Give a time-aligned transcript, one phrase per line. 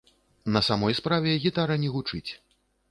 [0.55, 2.29] На самой справе, гітара не гучыць.